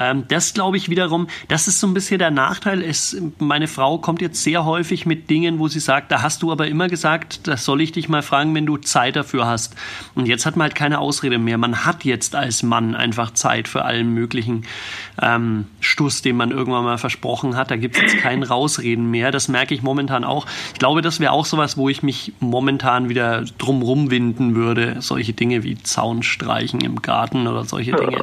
Ähm, 0.00 0.24
das 0.28 0.54
glaube 0.54 0.76
ich 0.76 0.88
wiederum, 0.88 1.28
das 1.48 1.68
ist 1.68 1.80
so 1.80 1.86
ein 1.86 1.94
bisschen 1.94 2.18
der 2.18 2.30
Nachteil. 2.30 2.82
Ist, 2.82 3.16
meine 3.38 3.68
Frau 3.68 3.98
kommt 3.98 4.20
jetzt 4.20 4.42
sehr 4.42 4.64
häufig 4.64 5.06
mit 5.06 5.30
Dingen, 5.30 5.58
wo 5.58 5.68
sie 5.68 5.80
sagt, 5.80 6.10
da 6.10 6.22
hast 6.22 6.42
du 6.42 6.52
aber 6.52 6.68
immer 6.68 6.88
gesagt, 6.88 7.46
das 7.46 7.64
soll 7.64 7.80
ich 7.80 7.92
dich 7.92 8.08
mal 8.08 8.22
fragen, 8.22 8.54
wenn 8.54 8.66
du 8.66 8.76
Zeit 8.76 9.16
dafür 9.16 9.46
hast. 9.46 9.76
Und 10.14 10.26
jetzt 10.26 10.46
hat 10.46 10.56
man 10.56 10.64
halt 10.64 10.74
keine 10.74 10.98
Ausrede 10.98 11.38
mehr. 11.38 11.58
Man 11.58 11.84
hat 11.84 12.04
jetzt 12.04 12.34
als 12.34 12.62
Mann 12.62 12.94
einfach 12.94 13.32
Zeit 13.32 13.68
für 13.68 13.84
allen 13.84 14.08
möglichen 14.08 14.64
ähm, 15.20 15.66
Stuss, 15.80 16.22
den 16.22 16.36
man 16.36 16.50
irgendwann 16.50 16.84
mal 16.84 16.98
versprochen 16.98 17.56
hat. 17.56 17.70
Da 17.70 17.76
gibt 17.76 17.96
es 17.96 18.02
jetzt 18.02 18.18
kein 18.18 18.42
Rausreden 18.42 19.10
mehr. 19.10 19.30
Das 19.30 19.48
merke 19.48 19.74
ich 19.74 19.82
momentan 19.82 20.24
auch. 20.24 20.46
Ich 20.72 20.78
glaube, 20.78 21.02
das 21.02 21.20
wäre 21.20 21.32
auch 21.32 21.46
sowas, 21.46 21.76
wo 21.76 21.88
ich 21.88 22.02
mich 22.02 22.23
momentan 22.40 23.08
wieder 23.08 23.44
drumrum 23.58 24.10
winden 24.10 24.54
würde. 24.54 24.96
Solche 25.00 25.32
Dinge 25.32 25.62
wie 25.62 25.76
Zaun 25.82 26.22
streichen 26.22 26.80
im 26.80 27.02
Garten 27.02 27.46
oder 27.46 27.64
solche 27.64 27.92
Dinge. 27.92 28.22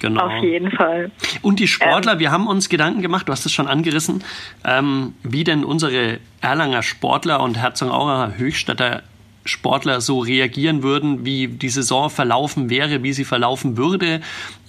Genau. 0.00 0.26
Auf 0.26 0.42
jeden 0.42 0.70
Fall. 0.70 1.10
Und 1.42 1.58
die 1.58 1.68
Sportler, 1.68 2.14
ähm, 2.14 2.18
wir 2.18 2.30
haben 2.30 2.46
uns 2.46 2.68
Gedanken 2.68 3.00
gemacht, 3.02 3.28
du 3.28 3.32
hast 3.32 3.46
es 3.46 3.52
schon 3.52 3.66
angerissen, 3.66 4.22
ähm, 4.64 5.14
wie 5.22 5.44
denn 5.44 5.64
unsere 5.64 6.18
Erlanger 6.40 6.82
Sportler 6.82 7.40
und 7.40 7.58
Herzogenaurach 7.58 8.36
Höchstadter 8.36 9.02
Sportler 9.46 10.00
so 10.00 10.18
reagieren 10.18 10.82
würden, 10.82 11.24
wie 11.24 11.48
die 11.48 11.68
Saison 11.68 12.10
verlaufen 12.10 12.68
wäre, 12.68 13.02
wie 13.02 13.12
sie 13.12 13.24
verlaufen 13.24 13.76
würde, 13.76 14.20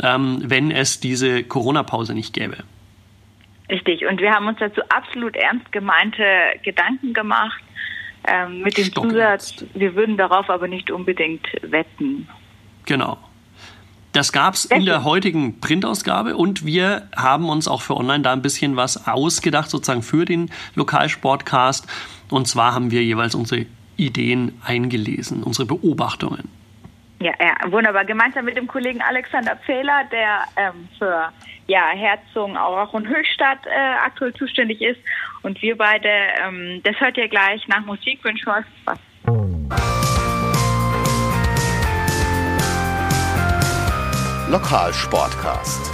ähm, 0.02 0.40
wenn 0.44 0.72
es 0.72 1.00
diese 1.00 1.44
Corona-Pause 1.44 2.14
nicht 2.14 2.34
gäbe. 2.34 2.58
Richtig. 3.70 4.06
Und 4.06 4.22
wir 4.22 4.32
haben 4.32 4.48
uns 4.48 4.60
dazu 4.60 4.82
absolut 4.90 5.36
ernst 5.36 5.72
gemeinte 5.72 6.24
Gedanken 6.64 7.14
gemacht, 7.14 7.62
ähm, 8.28 8.62
mit 8.62 8.78
dem 8.78 8.86
Stock 8.86 9.10
Zusatz, 9.10 9.66
wir 9.74 9.96
würden 9.96 10.18
darauf 10.18 10.50
aber 10.50 10.68
nicht 10.68 10.92
unbedingt 10.92 11.48
wetten. 11.62 12.28
Genau. 12.86 13.18
Das 14.14 14.32
gab 14.32 14.56
es 14.56 14.66
in 14.66 14.86
der 14.86 15.04
heutigen 15.04 15.60
Printausgabe 15.60 16.36
und 16.36 16.66
wir 16.66 17.08
haben 17.16 17.50
uns 17.50 17.68
auch 17.68 17.82
für 17.82 17.96
online 17.96 18.24
da 18.24 18.34
ein 18.34 18.42
bisschen 18.42 18.76
was 18.76 19.08
ausgedacht, 19.08 19.70
sozusagen 19.70 20.02
für 20.02 20.26
den 20.26 20.50
Lokalsportcast. 20.76 21.88
Und 22.30 22.48
zwar 22.48 22.74
haben 22.74 22.90
wir 22.90 23.04
jeweils 23.04 23.36
unsere 23.36 23.66
Ideen 23.96 24.54
eingelesen, 24.64 25.44
unsere 25.44 25.68
Beobachtungen. 25.68 26.50
Ja, 27.20 27.34
ja, 27.40 27.72
wunderbar. 27.72 28.06
Gemeinsam 28.06 28.46
mit 28.46 28.58
dem 28.58 28.68
Kollegen 28.68 29.02
Alexander 29.02 29.56
Pfähler, 29.56 30.04
der 30.12 30.44
ähm, 30.56 30.88
für 31.00 31.32
ja, 31.66 31.90
Herzog, 31.90 32.56
Aurach 32.56 32.94
und 32.94 33.08
Höchstadt 33.08 33.66
äh, 33.66 34.06
aktuell 34.06 34.34
zuständig 34.34 34.82
ist. 34.82 35.00
Und 35.42 35.62
wir 35.62 35.78
beide, 35.78 36.10
ähm, 36.44 36.82
das 36.84 37.00
hört 37.00 37.18
ihr 37.18 37.28
gleich 37.28 37.68
nach 37.68 37.86
Musik, 37.86 38.24
wünschen 38.24 38.50
euch 38.50 38.66
Spaß. 38.82 39.00
Lokalsportcast, 44.50 45.92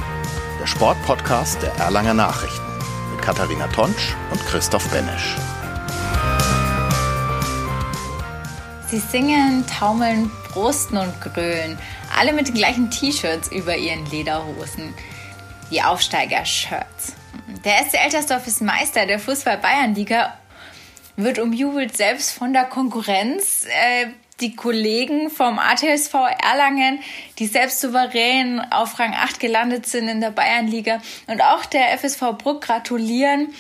der 0.62 0.68
Sportpodcast 0.68 1.64
der 1.64 1.74
Erlanger 1.84 2.14
Nachrichten 2.14 2.68
mit 3.12 3.24
Katharina 3.24 3.68
Tonsch 3.68 4.16
und 4.30 4.40
Christoph 4.46 4.88
Benesch. 4.92 5.36
Sie 8.94 9.00
singen, 9.00 9.66
taumeln, 9.66 10.30
brusten 10.54 11.00
und 11.00 11.20
grölen, 11.20 11.80
alle 12.16 12.32
mit 12.32 12.50
den 12.50 12.54
gleichen 12.54 12.92
T-Shirts 12.92 13.52
über 13.52 13.76
ihren 13.76 14.06
Lederhosen. 14.12 14.94
Die 15.72 15.82
Aufsteiger-Shirts. 15.82 17.16
Der 17.66 17.84
SC 17.86 17.96
Eltersdorf 17.96 18.46
ist 18.46 18.62
Meister 18.62 19.08
der 19.08 19.18
Fußball-Bayern-Liga, 19.18 20.38
wird 21.16 21.40
umjubelt 21.40 21.98
selbst 21.98 22.34
von 22.34 22.54
der 22.54 22.66
Konkurrenz. 22.66 23.66
Äh, 23.66 24.10
die 24.42 24.56
Kollegen 24.56 25.32
vom 25.32 25.58
ATSV 25.58 26.14
Erlangen, 26.44 27.00
die 27.40 27.48
selbst 27.48 27.80
souverän 27.80 28.60
auf 28.60 29.00
Rang 29.00 29.16
8 29.16 29.40
gelandet 29.40 29.88
sind 29.88 30.08
in 30.08 30.22
der 30.22 30.32
Bayernliga 30.32 31.02
und 31.26 31.42
auch 31.42 31.66
der 31.66 31.98
FSV 31.98 32.38
Bruck 32.38 32.62
gratulieren. 32.62 33.54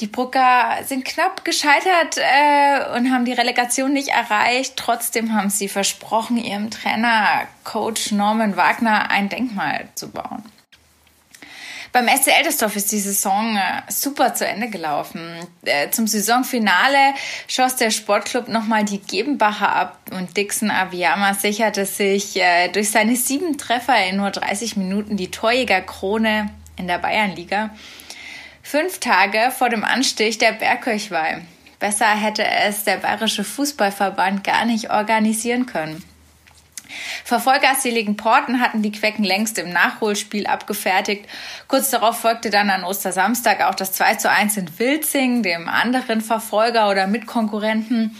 Die 0.00 0.08
Brucker 0.08 0.78
sind 0.84 1.04
knapp 1.04 1.44
gescheitert 1.44 2.16
äh, 2.16 2.96
und 2.96 3.12
haben 3.12 3.24
die 3.24 3.32
Relegation 3.32 3.92
nicht 3.92 4.08
erreicht. 4.08 4.76
Trotzdem 4.76 5.34
haben 5.34 5.50
sie 5.50 5.68
versprochen, 5.68 6.36
ihrem 6.36 6.70
Trainer 6.70 7.42
Coach 7.62 8.10
Norman 8.10 8.56
Wagner 8.56 9.10
ein 9.10 9.28
Denkmal 9.28 9.88
zu 9.94 10.10
bauen. 10.10 10.42
Beim 11.94 12.08
SC 12.08 12.36
Eltersdorf 12.36 12.74
ist 12.74 12.90
die 12.90 12.98
Saison 12.98 13.56
äh, 13.56 13.82
super 13.88 14.34
zu 14.34 14.44
Ende 14.44 14.68
gelaufen. 14.68 15.30
Äh, 15.64 15.90
zum 15.90 16.08
Saisonfinale 16.08 17.14
schoss 17.46 17.76
der 17.76 17.92
Sportclub 17.92 18.48
nochmal 18.48 18.84
die 18.84 18.98
Gebenbacher 18.98 19.72
ab 19.72 20.00
und 20.10 20.36
Dixon 20.36 20.72
Aviyama 20.72 21.34
sicherte 21.34 21.86
sich 21.86 22.34
äh, 22.34 22.66
durch 22.66 22.90
seine 22.90 23.14
sieben 23.14 23.58
Treffer 23.58 24.08
in 24.08 24.16
nur 24.16 24.32
30 24.32 24.76
Minuten 24.76 25.16
die 25.16 25.30
Torjägerkrone 25.30 26.50
in 26.76 26.88
der 26.88 26.98
Bayernliga. 26.98 27.70
Fünf 28.66 28.98
Tage 28.98 29.52
vor 29.56 29.68
dem 29.68 29.84
Anstich 29.84 30.38
der 30.38 30.52
Bergkirchweih. 30.52 31.42
Besser 31.80 32.08
hätte 32.08 32.46
es 32.46 32.82
der 32.84 32.96
Bayerische 32.96 33.44
Fußballverband 33.44 34.42
gar 34.42 34.64
nicht 34.64 34.90
organisieren 34.90 35.66
können. 35.66 36.02
Verfolger 37.24 37.72
aus 37.72 37.82
Seligen 37.82 38.16
Porten 38.16 38.62
hatten 38.62 38.80
die 38.80 38.90
Quecken 38.90 39.22
längst 39.22 39.58
im 39.58 39.70
Nachholspiel 39.70 40.46
abgefertigt. 40.46 41.26
Kurz 41.68 41.90
darauf 41.90 42.18
folgte 42.18 42.48
dann 42.48 42.70
an 42.70 42.84
Ostersamstag 42.84 43.62
auch 43.62 43.74
das 43.74 43.92
2 43.92 44.14
zu 44.14 44.30
1 44.30 44.56
in 44.56 44.78
Wilzing, 44.78 45.42
dem 45.42 45.68
anderen 45.68 46.22
Verfolger 46.22 46.88
oder 46.88 47.06
Mitkonkurrenten. 47.06 48.16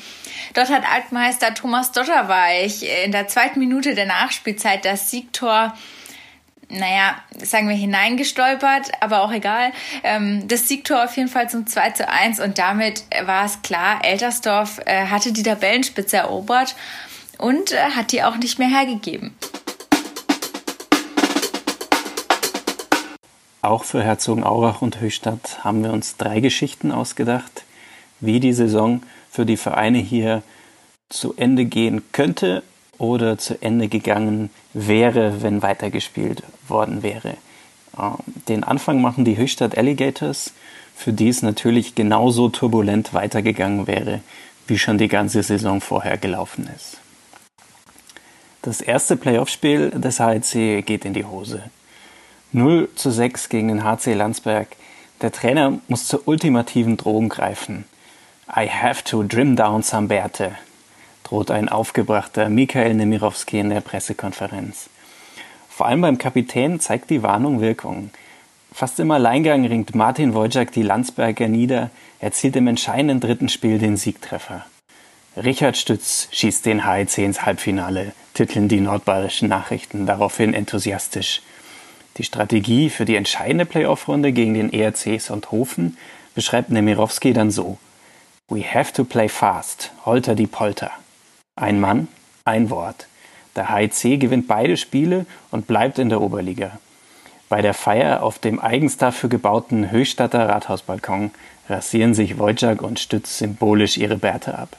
Dort 0.52 0.68
hat 0.68 0.82
Altmeister 0.92 1.54
Thomas 1.54 1.92
Dotterweich 1.92 2.82
in 3.04 3.12
der 3.12 3.28
zweiten 3.28 3.60
Minute 3.60 3.94
der 3.94 4.06
Nachspielzeit 4.06 4.84
das 4.84 5.10
Siegtor 5.10 5.72
naja, 6.68 7.16
sagen 7.42 7.68
wir 7.68 7.76
hineingestolpert, 7.76 8.90
aber 9.00 9.23
auch 9.23 9.33
egal. 9.33 9.73
Ähm, 10.02 10.47
das 10.49 10.68
Siegtor 10.68 11.04
auf 11.04 11.16
jeden 11.16 11.28
Fall 11.28 11.49
zum 11.49 11.66
2 11.66 11.90
zu 11.90 12.09
1 12.09 12.40
und 12.40 12.59
damit 12.59 13.04
war 13.25 13.44
es 13.44 13.62
klar, 13.62 14.04
Eltersdorf 14.04 14.80
äh, 14.87 15.06
hatte 15.06 15.33
die 15.33 15.42
Tabellenspitze 15.42 16.18
erobert 16.18 16.75
und 17.38 17.73
äh, 17.73 17.90
hat 17.97 18.12
die 18.12 18.23
auch 18.23 18.37
nicht 18.37 18.59
mehr 18.59 18.68
hergegeben. 18.68 19.37
Auch 23.62 23.85
für 23.85 24.02
Herzogenaurach 24.02 24.83
und 24.83 25.00
Höchstadt 25.00 25.64
haben 25.64 25.83
wir 25.83 25.92
uns 25.92 26.18
drei 26.18 26.40
Geschichten 26.40 26.92
ausgedacht, 26.92 27.64
wie 28.21 28.38
die 28.38 28.52
Saison 28.52 29.02
für 29.30 29.47
die 29.47 29.56
Vereine 29.56 29.99
hier 29.99 30.42
zu 31.09 31.35
Ende 31.37 31.64
gehen 31.64 32.02
könnte 32.12 32.62
oder 33.04 33.38
zu 33.38 33.61
Ende 33.62 33.88
gegangen 33.88 34.50
wäre, 34.73 35.42
wenn 35.42 35.62
weitergespielt 35.62 36.42
worden 36.68 37.02
wäre. 37.02 37.37
Ähm, 37.99 38.16
den 38.49 38.64
Anfang 38.64 39.00
machen 39.00 39.25
die 39.25 39.37
Höchstadt 39.37 39.76
Alligators, 39.76 40.52
für 40.94 41.12
die 41.12 41.28
es 41.28 41.42
natürlich 41.42 41.94
genauso 41.94 42.49
turbulent 42.49 43.14
weitergegangen 43.14 43.87
wäre, 43.87 44.20
wie 44.66 44.78
schon 44.78 44.99
die 44.99 45.08
ganze 45.08 45.42
Saison 45.42 45.80
vorher 45.80 46.16
gelaufen 46.16 46.68
ist. 46.75 46.99
Das 48.62 48.80
erste 48.80 49.16
Playoff-Spiel 49.16 49.90
des 49.90 50.20
HC 50.20 50.82
geht 50.82 51.04
in 51.04 51.12
die 51.12 51.25
Hose. 51.25 51.62
0 52.52 52.88
zu 52.94 53.11
6 53.11 53.49
gegen 53.49 53.68
den 53.68 53.84
HC 53.84 54.14
Landsberg. 54.14 54.68
Der 55.20 55.32
Trainer 55.32 55.80
muss 55.88 56.06
zur 56.06 56.26
ultimativen 56.26 56.96
Drohung 56.96 57.28
greifen. 57.28 57.84
I 58.49 58.68
have 58.68 59.02
to 59.04 59.25
trim 59.25 59.56
down 59.56 59.82
some 59.82 60.08
Bärte, 60.08 60.52
droht 61.25 61.50
ein 61.50 61.69
aufgebrachter 61.69 62.49
Mikhail 62.49 62.95
Nemirovski 62.95 63.59
in 63.59 63.71
der 63.71 63.81
Pressekonferenz. 63.81 64.88
Vor 65.69 65.87
allem 65.87 66.02
beim 66.02 66.19
Kapitän 66.19 66.78
zeigt 66.78 67.11
die 67.11 67.25
Warnung 67.25 67.61
Wirkung. 67.61 68.11
Fast 68.73 69.00
im 69.00 69.11
Alleingang 69.11 69.64
ringt 69.66 69.95
Martin 69.95 70.35
Wojcik 70.35 70.71
die 70.71 70.83
Landsberger 70.83 71.49
nieder, 71.49 71.90
erzielt 72.21 72.54
im 72.54 72.69
entscheidenden 72.69 73.21
dritten 73.21 73.49
Spiel 73.49 73.78
den 73.78 73.97
Siegtreffer. 73.97 74.64
Richard 75.37 75.76
Stütz 75.76 76.28
schießt 76.31 76.64
den 76.66 76.87
HEC 76.87 77.19
ins 77.19 77.45
Halbfinale, 77.45 78.12
titeln 78.35 78.69
die 78.69 78.81
nordbayerischen 78.81 79.49
Nachrichten 79.49 80.07
daraufhin 80.07 80.54
enthusiastisch. 80.54 81.43
Die 82.19 82.25
Strategie 82.25 82.90
für 82.90 83.04
die 83.04 83.16
entscheidende 83.16 83.64
Playoff-Runde 83.64 84.33
gegen 84.33 84.54
den 84.54 84.73
ERC 84.73 85.21
Sonthofen 85.21 85.97
beschreibt 86.37 86.71
Nemirovski 86.71 87.33
dann 87.33 87.50
so: 87.50 87.78
We 88.49 88.62
have 88.62 88.93
to 88.93 89.02
play 89.02 89.28
fast, 89.28 89.90
holter 90.04 90.37
die 90.37 90.47
Polter. 90.47 90.93
Ein 91.56 91.78
Mann, 91.78 92.08
ein 92.44 92.68
Wort. 92.68 93.06
Der 93.54 93.73
HEC 93.73 94.18
gewinnt 94.18 94.49
beide 94.49 94.76
Spiele 94.76 95.25
und 95.52 95.68
bleibt 95.68 96.00
in 96.00 96.08
der 96.08 96.20
Oberliga. 96.20 96.78
Bei 97.49 97.62
der 97.62 97.75
Feier 97.75 98.25
auf 98.25 98.40
dem 98.40 98.58
eigens 98.58 98.96
dafür 98.96 99.28
gebauten 99.28 99.92
Höchstadter 99.92 100.49
Rathausbalkon 100.49 101.30
rasieren 101.68 102.12
sich 102.12 102.38
Wojciech 102.38 102.80
und 102.82 102.99
Stütz 102.99 103.38
symbolisch 103.38 103.96
ihre 103.99 104.16
Bärte 104.16 104.58
ab. 104.58 104.76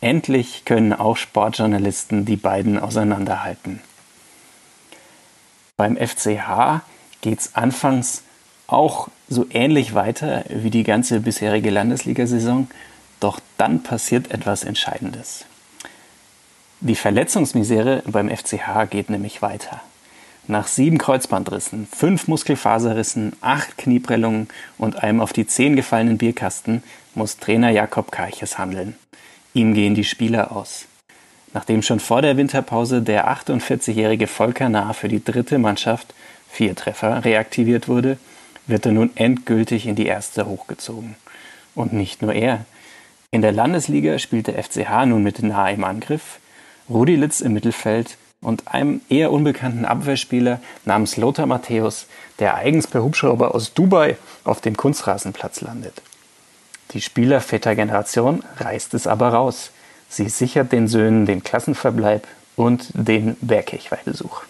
Endlich 0.00 0.64
können 0.64 0.94
auch 0.94 1.18
Sportjournalisten 1.18 2.24
die 2.24 2.36
beiden 2.36 2.78
auseinanderhalten. 2.78 3.80
Beim 5.76 5.98
FCH 5.98 6.80
geht 7.20 7.40
es 7.40 7.54
anfangs 7.54 8.22
auch 8.66 9.08
so 9.28 9.46
ähnlich 9.50 9.94
weiter 9.94 10.44
wie 10.48 10.70
die 10.70 10.84
ganze 10.84 11.20
bisherige 11.20 11.70
Landesliga-Saison, 11.70 12.68
doch 13.20 13.40
dann 13.58 13.82
passiert 13.82 14.30
etwas 14.30 14.64
Entscheidendes. 14.64 15.47
Die 16.80 16.94
Verletzungsmisere 16.94 18.04
beim 18.06 18.28
FCH 18.28 18.88
geht 18.88 19.10
nämlich 19.10 19.42
weiter. 19.42 19.80
Nach 20.46 20.68
sieben 20.68 20.96
Kreuzbandrissen, 20.96 21.88
fünf 21.90 22.28
Muskelfaserrissen, 22.28 23.32
acht 23.40 23.76
Knieprellungen 23.78 24.46
und 24.78 25.02
einem 25.02 25.20
auf 25.20 25.32
die 25.32 25.48
Zehen 25.48 25.74
gefallenen 25.74 26.18
Bierkasten 26.18 26.84
muss 27.16 27.38
Trainer 27.38 27.70
Jakob 27.70 28.12
Karches 28.12 28.58
handeln. 28.58 28.94
Ihm 29.54 29.74
gehen 29.74 29.96
die 29.96 30.04
Spieler 30.04 30.52
aus. 30.52 30.84
Nachdem 31.52 31.82
schon 31.82 31.98
vor 31.98 32.22
der 32.22 32.36
Winterpause 32.36 33.02
der 33.02 33.28
48-jährige 33.28 34.28
Volker 34.28 34.68
Nah 34.68 34.92
für 34.92 35.08
die 35.08 35.24
dritte 35.24 35.58
Mannschaft, 35.58 36.14
vier 36.48 36.76
Treffer, 36.76 37.24
reaktiviert 37.24 37.88
wurde, 37.88 38.18
wird 38.68 38.86
er 38.86 38.92
nun 38.92 39.10
endgültig 39.16 39.86
in 39.86 39.96
die 39.96 40.06
erste 40.06 40.46
hochgezogen. 40.46 41.16
Und 41.74 41.92
nicht 41.92 42.22
nur 42.22 42.34
er. 42.34 42.66
In 43.32 43.42
der 43.42 43.52
Landesliga 43.52 44.20
spielt 44.20 44.46
der 44.46 44.62
FCH 44.62 45.06
nun 45.06 45.24
mit 45.24 45.42
Nah 45.42 45.70
im 45.70 45.82
Angriff, 45.82 46.38
Rudi 46.88 47.16
Litz 47.16 47.40
im 47.40 47.52
Mittelfeld 47.52 48.16
und 48.40 48.68
einem 48.68 49.00
eher 49.08 49.32
unbekannten 49.32 49.84
Abwehrspieler 49.84 50.60
namens 50.84 51.16
Lothar 51.16 51.46
Matthäus, 51.46 52.06
der 52.38 52.54
eigens 52.54 52.86
per 52.86 53.02
Hubschrauber 53.02 53.54
aus 53.54 53.74
Dubai 53.74 54.16
auf 54.44 54.60
dem 54.60 54.76
Kunstrasenplatz 54.76 55.60
landet. 55.60 56.02
Die 56.92 57.02
Spielervätergeneration 57.02 58.42
reißt 58.58 58.94
es 58.94 59.06
aber 59.06 59.28
raus. 59.28 59.70
Sie 60.08 60.28
sichert 60.28 60.72
den 60.72 60.88
Söhnen 60.88 61.26
den 61.26 61.42
Klassenverbleib 61.42 62.26
und 62.56 62.88
den 62.94 63.36
Bergkirchweihbesuch. 63.40 64.42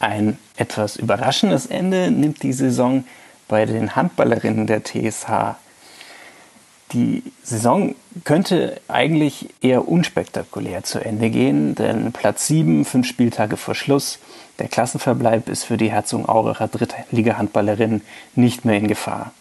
Ein 0.00 0.38
etwas 0.56 0.96
überraschendes 0.96 1.66
Ende 1.66 2.10
nimmt 2.10 2.42
die 2.42 2.52
Saison 2.52 3.04
bei 3.46 3.66
den 3.66 3.94
Handballerinnen 3.96 4.66
der 4.66 4.82
TSH. 4.82 5.56
Die 6.92 7.22
Saison 7.42 7.94
könnte 8.24 8.80
eigentlich 8.88 9.50
eher 9.60 9.88
unspektakulär 9.88 10.84
zu 10.84 11.04
Ende 11.04 11.28
gehen, 11.28 11.74
denn 11.74 12.12
Platz 12.12 12.46
7, 12.46 12.86
fünf 12.86 13.06
Spieltage 13.06 13.58
vor 13.58 13.74
Schluss, 13.74 14.18
der 14.58 14.68
Klassenverbleib 14.68 15.48
ist 15.50 15.64
für 15.64 15.76
die 15.76 15.90
Herzogenauracher 15.90 16.68
Drittliga-Handballerinnen 16.68 18.00
nicht 18.34 18.64
mehr 18.64 18.78
in 18.78 18.88
Gefahr. 18.88 19.32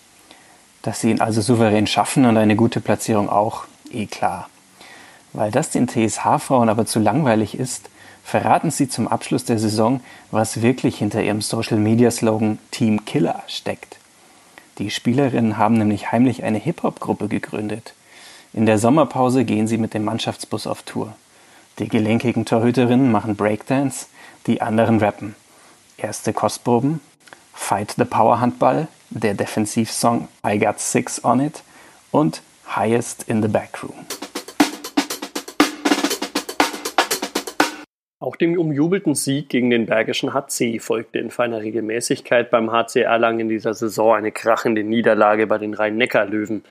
Dass 0.82 1.00
sie 1.00 1.10
ihn 1.12 1.22
also 1.22 1.42
souverän 1.42 1.88
schaffen 1.88 2.25
und 2.25 2.36
eine 2.36 2.58
gute 2.58 2.82
Platzierung 2.82 3.30
auch, 3.30 3.63
eh 3.92 4.08
klar. 4.08 4.50
Weil 5.32 5.51
das 5.51 5.70
den 5.70 5.88
TSH-Frauen 5.88 6.68
aber 6.68 6.86
zu 6.86 7.00
langweilig 7.00 7.58
ist, 7.58 7.89
verraten 8.24 8.72
sie 8.72 8.89
zum 8.89 9.08
Abschluss 9.08 9.46
der 9.46 9.58
Saison, 9.58 10.01
was 10.32 10.62
wirklich 10.62 10.98
hinter 10.98 11.24
ihrem 11.24 11.42
Social-Media-Slogan 11.42 12.60
Team 12.72 13.06
Killer 13.06 13.42
steckt. 13.48 13.98
Die 14.77 14.91
Spielerinnen 14.91 15.57
haben 15.57 15.75
nämlich 15.75 16.12
heimlich 16.12 16.43
eine 16.43 16.60
Hip-Hop-Gruppe 16.60 17.27
gegründet. 17.27 17.93
In 18.53 18.65
der 18.65 18.77
Sommerpause 18.77 19.43
gehen 19.43 19.67
sie 19.67 19.77
mit 19.77 19.93
dem 19.93 20.03
Mannschaftsbus 20.03 20.67
auf 20.67 20.84
Tour. 20.84 21.15
Die 21.79 21.88
gelenkigen 21.88 22.46
Torhüterinnen 22.46 23.12
machen 23.12 23.36
Breakdance, 23.36 24.07
die 24.46 24.62
anderen 24.62 25.00
rappen. 25.00 25.36
Erste 25.98 26.31
Kostproben, 26.31 27.00
Fight 27.53 27.96
the 27.98 28.05
Power 28.05 28.39
Handball, 28.39 28.88
der 29.10 29.34
Defensivsong 29.34 30.27
I 30.46 30.60
Got 30.60 30.79
Six 30.79 31.24
on 31.24 31.39
It 31.39 31.63
und 32.12 32.41
Highest 32.75 33.24
in 33.24 33.41
the 33.41 33.48
Backroom. 33.48 33.96
Auch 38.27 38.36
dem 38.36 38.60
umjubelten 38.60 39.15
Sieg 39.15 39.48
gegen 39.48 39.69
den 39.69 39.86
Bergischen 39.86 40.34
HC 40.34 40.79
folgte 40.79 41.17
in 41.17 41.31
feiner 41.31 41.62
Regelmäßigkeit 41.62 42.50
beim 42.51 42.74
HC 42.74 43.03
Erlangen 43.03 43.39
in 43.39 43.48
dieser 43.48 43.74
Saison 43.74 44.15
eine 44.15 44.34
krachende 44.34 44.84
Niederlage 44.84 45.48
bei 45.48 45.57
den 45.57 45.74
Rhein-Neckar-Löwen. 45.74 46.65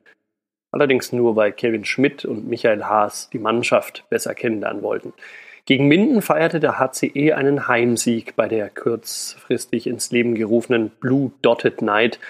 Allerdings 0.70 1.14
nur, 1.14 1.34
weil 1.34 1.52
Kevin 1.52 1.86
Schmidt 1.86 2.26
und 2.26 2.46
Michael 2.46 2.84
Haas 2.84 3.30
die 3.32 3.38
Mannschaft 3.38 4.04
besser 4.10 4.34
kennenlernen 4.34 4.82
wollten. 4.82 5.14
Gegen 5.64 5.88
Minden 5.88 6.20
feierte 6.20 6.60
der 6.60 6.78
HCE 6.78 7.32
einen 7.32 7.66
Heimsieg 7.66 8.36
bei 8.36 8.48
der 8.48 8.68
kurzfristig 8.68 9.86
ins 9.86 10.10
Leben 10.10 10.34
gerufenen 10.34 10.90
Blue 10.90 11.32
Dotted 11.40 11.80
Night. 11.80 12.20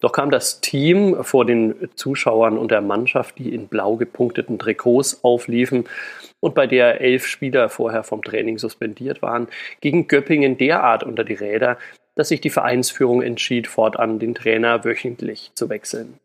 Doch 0.00 0.12
kam 0.12 0.30
das 0.30 0.60
Team 0.60 1.24
vor 1.24 1.46
den 1.46 1.88
Zuschauern 1.94 2.58
und 2.58 2.70
der 2.70 2.82
Mannschaft, 2.82 3.38
die 3.38 3.54
in 3.54 3.66
blau 3.66 3.96
gepunkteten 3.96 4.58
Trikots 4.58 5.24
aufliefen 5.24 5.86
und 6.44 6.54
bei 6.54 6.66
der 6.66 7.00
elf 7.00 7.26
Spieler 7.26 7.70
vorher 7.70 8.02
vom 8.02 8.22
Training 8.22 8.58
suspendiert 8.58 9.22
waren, 9.22 9.48
gegen 9.80 10.08
Göppingen 10.08 10.58
derart 10.58 11.02
unter 11.02 11.24
die 11.24 11.32
Räder, 11.32 11.78
dass 12.16 12.28
sich 12.28 12.42
die 12.42 12.50
Vereinsführung 12.50 13.22
entschied, 13.22 13.66
fortan 13.66 14.18
den 14.18 14.34
Trainer 14.34 14.84
wöchentlich 14.84 15.52
zu 15.54 15.70
wechseln. 15.70 16.20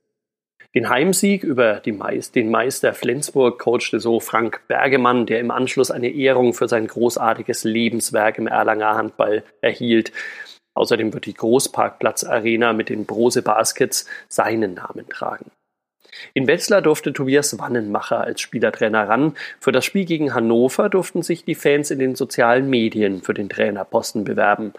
Den 0.75 0.89
Heimsieg 0.89 1.43
über 1.43 1.81
Meist, 1.93 2.35
den 2.35 2.51
Meister 2.51 2.93
Flensburg 2.93 3.59
coachte 3.59 4.01
so 4.01 4.19
Frank 4.19 4.61
Bergemann, 4.67 5.25
der 5.25 5.39
im 5.39 5.51
Anschluss 5.51 5.89
eine 5.89 6.09
Ehrung 6.09 6.53
für 6.53 6.67
sein 6.67 6.85
großartiges 6.85 7.63
Lebenswerk 7.63 8.37
im 8.39 8.47
Erlanger 8.47 8.95
Handball 8.95 9.43
erhielt. 9.61 10.11
Außerdem 10.73 11.13
wird 11.13 11.27
die 11.27 11.33
Großparkplatz-Arena 11.33 12.73
mit 12.73 12.89
den 12.89 13.05
Brose 13.05 13.41
Baskets 13.41 14.05
seinen 14.27 14.73
Namen 14.73 15.07
tragen. 15.07 15.49
In 16.33 16.47
Wetzlar 16.47 16.81
durfte 16.81 17.13
Tobias 17.13 17.57
Wannenmacher 17.59 18.21
als 18.21 18.41
Spielertrainer 18.41 19.07
ran. 19.07 19.35
Für 19.59 19.71
das 19.71 19.85
Spiel 19.85 20.05
gegen 20.05 20.33
Hannover 20.33 20.89
durften 20.89 21.23
sich 21.23 21.45
die 21.45 21.55
Fans 21.55 21.91
in 21.91 21.99
den 21.99 22.15
sozialen 22.15 22.69
Medien 22.69 23.21
für 23.21 23.33
den 23.33 23.49
Trainerposten 23.49 24.23
bewerben. 24.23 24.73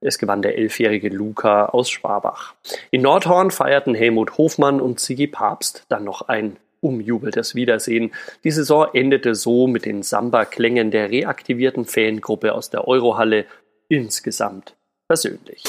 Es 0.00 0.18
gewann 0.18 0.42
der 0.42 0.58
elfjährige 0.58 1.08
Luca 1.08 1.66
aus 1.66 1.88
Schwabach. 1.88 2.54
In 2.90 3.02
Nordhorn 3.02 3.52
feierten 3.52 3.94
Helmut 3.94 4.36
Hofmann 4.36 4.80
und 4.80 4.98
Sigi 4.98 5.28
Papst 5.28 5.84
dann 5.88 6.04
noch 6.04 6.22
ein 6.22 6.56
umjubeltes 6.80 7.54
Wiedersehen. 7.54 8.12
Die 8.42 8.50
Saison 8.50 8.88
endete 8.92 9.34
so 9.36 9.68
mit 9.68 9.86
den 9.86 10.02
Samba-Klängen 10.02 10.90
der 10.90 11.10
reaktivierten 11.10 11.84
Fangruppe 11.84 12.52
aus 12.52 12.70
der 12.70 12.88
Eurohalle 12.88 13.46
insgesamt 13.88 14.74
persönlich. 15.06 15.62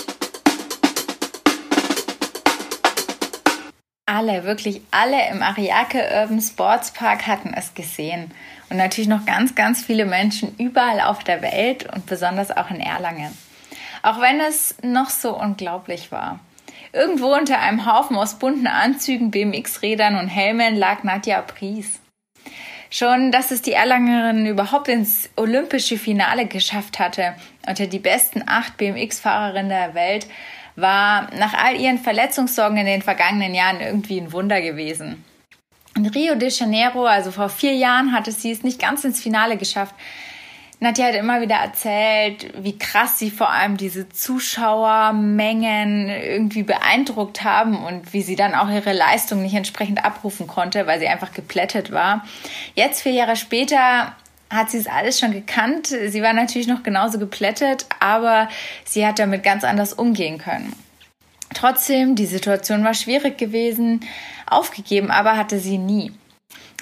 Alle, 4.05 4.43
wirklich 4.43 4.81
alle 4.91 5.29
im 5.29 5.41
Ariake 5.41 5.97
Urban 6.13 6.41
Sports 6.41 6.91
Park 6.91 7.25
hatten 7.25 7.53
es 7.53 7.73
gesehen. 7.73 8.31
Und 8.69 8.75
natürlich 8.75 9.07
noch 9.07 9.25
ganz, 9.25 9.55
ganz 9.55 9.81
viele 9.81 10.05
Menschen 10.05 10.53
überall 10.57 10.99
auf 10.99 11.23
der 11.23 11.41
Welt 11.41 11.87
und 11.93 12.05
besonders 12.05 12.51
auch 12.51 12.69
in 12.69 12.81
Erlangen. 12.81 13.37
Auch 14.01 14.19
wenn 14.19 14.41
es 14.41 14.75
noch 14.83 15.09
so 15.09 15.39
unglaublich 15.39 16.11
war. 16.11 16.41
Irgendwo 16.91 17.33
unter 17.33 17.59
einem 17.59 17.85
Haufen 17.85 18.17
aus 18.17 18.39
bunten 18.39 18.67
Anzügen, 18.67 19.31
BMX-Rädern 19.31 20.17
und 20.17 20.27
Helmen 20.27 20.75
lag 20.75 21.03
Nadja 21.03 21.41
Pries. 21.41 22.01
Schon, 22.89 23.31
dass 23.31 23.51
es 23.51 23.61
die 23.61 23.71
Erlangerin 23.71 24.45
überhaupt 24.45 24.89
ins 24.89 25.29
olympische 25.37 25.97
Finale 25.97 26.45
geschafft 26.45 26.99
hatte, 26.99 27.35
unter 27.65 27.87
die 27.87 27.99
besten 27.99 28.43
acht 28.45 28.75
BMX-Fahrerinnen 28.77 29.69
der 29.69 29.95
Welt, 29.95 30.27
war 30.75 31.29
nach 31.35 31.53
all 31.53 31.79
ihren 31.79 31.99
Verletzungssorgen 31.99 32.77
in 32.77 32.85
den 32.85 33.01
vergangenen 33.01 33.53
Jahren 33.53 33.81
irgendwie 33.81 34.19
ein 34.19 34.31
Wunder 34.31 34.61
gewesen. 34.61 35.23
In 35.95 36.07
Rio 36.07 36.35
de 36.35 36.49
Janeiro, 36.49 37.05
also 37.05 37.31
vor 37.31 37.49
vier 37.49 37.73
Jahren, 37.73 38.13
hatte 38.13 38.31
sie 38.31 38.51
es 38.51 38.63
nicht 38.63 38.79
ganz 38.79 39.03
ins 39.03 39.21
Finale 39.21 39.57
geschafft, 39.57 39.93
Nadja 40.83 41.05
hat 41.05 41.15
immer 41.15 41.39
wieder 41.39 41.55
erzählt, 41.55 42.51
wie 42.61 42.77
krass 42.77 43.17
sie 43.17 43.31
vor 43.31 43.49
allem 43.49 43.77
diese 43.77 44.09
Zuschauermengen 44.09 46.09
irgendwie 46.09 46.63
beeindruckt 46.63 47.45
haben 47.45 47.85
und 47.85 48.11
wie 48.11 48.21
sie 48.21 48.35
dann 48.35 48.53
auch 48.53 48.69
ihre 48.69 48.91
Leistung 48.91 49.41
nicht 49.41 49.53
entsprechend 49.53 50.03
abrufen 50.03 50.45
konnte, 50.45 50.85
weil 50.85 50.99
sie 50.99 51.07
einfach 51.07 51.31
geplättet 51.31 51.93
war. 51.93 52.25
Jetzt, 52.75 53.01
vier 53.01 53.13
Jahre 53.13 53.37
später, 53.37 54.13
hat 54.53 54.69
sie 54.69 54.77
es 54.77 54.87
alles 54.87 55.19
schon 55.19 55.31
gekannt. 55.31 55.87
Sie 55.87 56.21
war 56.21 56.33
natürlich 56.33 56.67
noch 56.67 56.83
genauso 56.83 57.19
geplättet, 57.19 57.85
aber 57.99 58.49
sie 58.85 59.05
hat 59.05 59.19
damit 59.19 59.43
ganz 59.43 59.63
anders 59.63 59.93
umgehen 59.93 60.37
können. 60.37 60.73
Trotzdem, 61.53 62.15
die 62.15 62.25
Situation 62.25 62.83
war 62.83 62.93
schwierig 62.93 63.37
gewesen. 63.37 64.01
Aufgegeben 64.49 65.11
aber 65.11 65.37
hatte 65.37 65.59
sie 65.59 65.77
nie. 65.77 66.11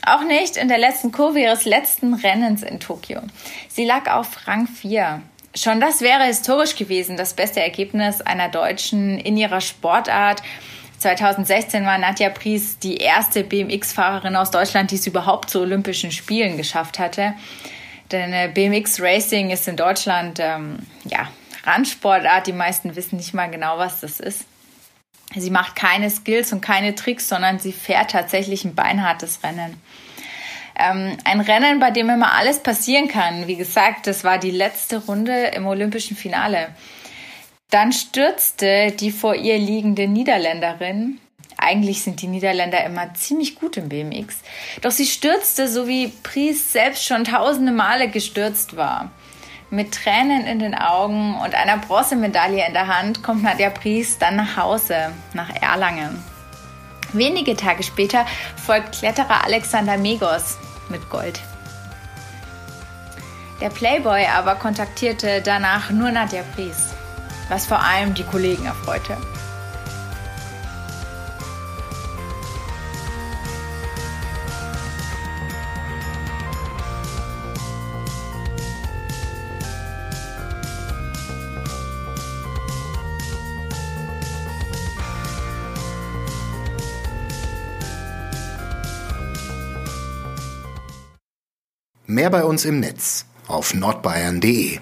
Auch 0.05 0.23
nicht 0.23 0.57
in 0.57 0.67
der 0.67 0.79
letzten 0.79 1.11
Kurve 1.11 1.39
ihres 1.39 1.65
letzten 1.65 2.13
Rennens 2.13 2.63
in 2.63 2.79
Tokio. 2.79 3.21
Sie 3.67 3.85
lag 3.85 4.09
auf 4.11 4.47
Rang 4.47 4.67
4. 4.67 5.21
Schon 5.53 5.81
das 5.81 6.01
wäre 6.01 6.23
historisch 6.23 6.75
gewesen, 6.75 7.17
das 7.17 7.33
beste 7.33 7.61
Ergebnis 7.61 8.21
einer 8.21 8.49
Deutschen 8.49 9.19
in 9.19 9.37
ihrer 9.37 9.61
Sportart. 9.61 10.41
2016 11.01 11.85
war 11.85 11.97
Nadja 11.97 12.29
Pries 12.29 12.77
die 12.77 12.97
erste 12.97 13.43
BMX-Fahrerin 13.43 14.35
aus 14.35 14.51
Deutschland, 14.51 14.91
die 14.91 14.95
es 14.95 15.07
überhaupt 15.07 15.49
zu 15.49 15.61
Olympischen 15.61 16.11
Spielen 16.11 16.57
geschafft 16.57 16.99
hatte. 16.99 17.33
Denn 18.11 18.33
äh, 18.33 18.51
BMX 18.53 19.01
Racing 19.01 19.49
ist 19.49 19.67
in 19.67 19.77
Deutschland 19.77 20.39
ähm, 20.39 20.79
ja 21.05 21.27
Randsportart. 21.63 22.45
Die 22.45 22.53
meisten 22.53 22.95
wissen 22.95 23.17
nicht 23.17 23.33
mal 23.33 23.49
genau, 23.49 23.77
was 23.77 24.01
das 24.01 24.19
ist. 24.19 24.45
Sie 25.35 25.49
macht 25.49 25.75
keine 25.75 26.09
Skills 26.09 26.51
und 26.51 26.61
keine 26.61 26.93
Tricks, 26.93 27.29
sondern 27.29 27.57
sie 27.57 27.71
fährt 27.71 28.11
tatsächlich 28.11 28.65
ein 28.65 28.75
beinhartes 28.75 29.43
Rennen. 29.43 29.81
Ähm, 30.77 31.17
ein 31.23 31.41
Rennen, 31.41 31.79
bei 31.79 31.91
dem 31.91 32.09
immer 32.09 32.33
alles 32.33 32.59
passieren 32.59 33.07
kann. 33.07 33.47
Wie 33.47 33.55
gesagt, 33.55 34.07
das 34.07 34.23
war 34.23 34.37
die 34.37 34.51
letzte 34.51 34.97
Runde 35.05 35.47
im 35.47 35.65
olympischen 35.65 36.17
Finale. 36.17 36.69
Dann 37.71 37.93
stürzte 37.93 38.91
die 38.91 39.11
vor 39.11 39.33
ihr 39.33 39.57
liegende 39.57 40.05
Niederländerin. 40.05 41.19
Eigentlich 41.57 42.03
sind 42.03 42.21
die 42.21 42.27
Niederländer 42.27 42.83
immer 42.83 43.13
ziemlich 43.13 43.55
gut 43.55 43.77
im 43.77 43.87
BMX. 43.87 44.39
Doch 44.81 44.91
sie 44.91 45.05
stürzte, 45.05 45.69
so 45.69 45.87
wie 45.87 46.09
Pries 46.09 46.73
selbst 46.73 47.05
schon 47.05 47.23
tausende 47.23 47.71
Male 47.71 48.09
gestürzt 48.09 48.75
war. 48.75 49.09
Mit 49.69 49.93
Tränen 49.93 50.47
in 50.47 50.59
den 50.59 50.75
Augen 50.75 51.39
und 51.41 51.55
einer 51.55 51.77
Bronzemedaille 51.77 52.67
in 52.67 52.73
der 52.73 52.87
Hand 52.87 53.23
kommt 53.23 53.43
Nadja 53.43 53.69
Pries 53.69 54.17
dann 54.17 54.35
nach 54.35 54.57
Hause, 54.57 55.13
nach 55.33 55.49
Erlangen. 55.61 56.21
Wenige 57.13 57.55
Tage 57.55 57.83
später 57.83 58.25
folgt 58.57 58.99
Kletterer 58.99 59.45
Alexander 59.45 59.97
Megos 59.97 60.57
mit 60.89 61.09
Gold. 61.09 61.39
Der 63.61 63.69
Playboy 63.69 64.25
aber 64.25 64.55
kontaktierte 64.55 65.41
danach 65.41 65.89
nur 65.89 66.11
Nadja 66.11 66.43
Pries, 66.53 66.95
was 67.51 67.65
vor 67.65 67.81
allem 67.81 68.13
die 68.13 68.23
Kollegen 68.23 68.65
erfreute. 68.65 69.17
Mehr 92.07 92.29
bei 92.29 92.43
uns 92.43 92.65
im 92.65 92.79
Netz 92.79 93.25
auf 93.47 93.73
nordbayern.de 93.73 94.79